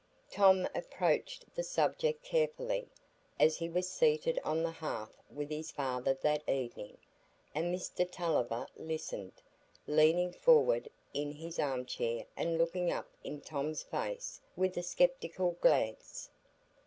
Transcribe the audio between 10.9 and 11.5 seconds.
in